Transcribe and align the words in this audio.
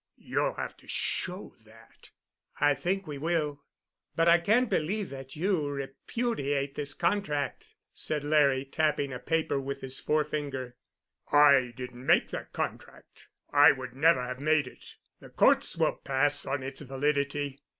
"You'll 0.17 0.55
have 0.55 0.75
to 0.77 0.87
show 0.87 1.55
that." 1.63 2.09
"I 2.59 2.73
think 2.73 3.05
we 3.05 3.19
will. 3.19 3.61
But 4.15 4.27
I 4.27 4.39
can't 4.39 4.67
believe 4.67 5.11
that 5.11 5.35
you 5.35 5.69
repudiate 5.69 6.73
this 6.73 6.95
contract," 6.95 7.75
said 7.93 8.23
Larry, 8.23 8.65
tapping 8.65 9.13
a 9.13 9.19
paper 9.19 9.59
with 9.59 9.81
his 9.81 9.99
forefinger. 9.99 10.75
"I 11.31 11.71
didn't 11.75 12.03
make 12.07 12.31
that 12.31 12.51
contract. 12.51 13.27
I 13.53 13.73
would 13.73 13.93
never 13.95 14.23
have 14.25 14.39
made 14.39 14.65
it. 14.65 14.95
The 15.19 15.29
courts 15.29 15.77
will 15.77 15.97
pass 15.97 16.47
on 16.47 16.63
its 16.63 16.81
validity." 16.81 17.61